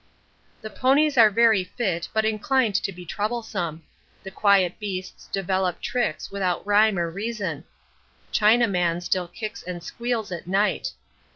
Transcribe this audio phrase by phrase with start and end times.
[0.63, 3.83] The ponies are very fit but inclined to be troublesome:
[4.23, 7.65] the quiet beasts develop tricks without rhyme or reason.
[8.33, 10.93] Chinaman still kicks and squeals at night.